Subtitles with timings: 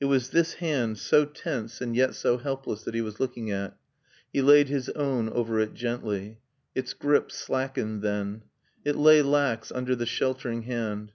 [0.00, 3.76] It was this hand, so tense and yet so helpless, that he was looking at.
[4.32, 6.38] He laid his own over it gently.
[6.74, 8.44] Its grip slackened then.
[8.86, 11.12] It lay lax under the sheltering hand.